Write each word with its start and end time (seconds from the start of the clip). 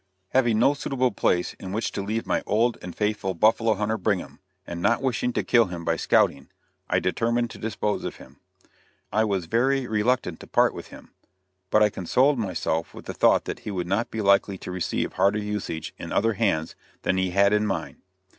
Having 0.29 0.57
no 0.57 0.73
suitable 0.73 1.11
place 1.11 1.53
in 1.59 1.73
which 1.73 1.91
to 1.91 2.01
leave 2.01 2.25
my 2.25 2.41
old 2.47 2.75
and 2.81 2.95
faithful 2.95 3.35
buffalo 3.35 3.75
hunter 3.75 3.99
Brigham, 3.99 4.39
and 4.65 4.81
not 4.81 4.99
wishing 4.99 5.31
to 5.33 5.43
kill 5.43 5.65
him 5.65 5.85
by 5.85 5.95
scouting, 5.95 6.49
I 6.89 6.97
determined 6.99 7.51
to 7.51 7.59
dispose 7.59 8.03
of 8.03 8.15
him. 8.15 8.39
I 9.13 9.23
was 9.25 9.45
very 9.45 9.85
reluctant 9.85 10.39
to 10.39 10.47
part 10.47 10.73
with 10.73 10.87
him, 10.87 11.11
but 11.69 11.83
I 11.83 11.91
consoled 11.91 12.39
myself 12.39 12.95
with 12.95 13.05
the 13.05 13.13
thought 13.13 13.45
that 13.45 13.59
he 13.59 13.69
would 13.69 13.85
not 13.85 14.09
be 14.09 14.21
likely 14.23 14.57
to 14.57 14.71
receive 14.71 15.13
harder 15.13 15.37
usage 15.37 15.93
in 15.99 16.11
other 16.11 16.33
hands 16.33 16.73
than 17.03 17.17
he 17.17 17.29
had 17.29 17.53
in 17.53 17.67
mine. 17.67 17.97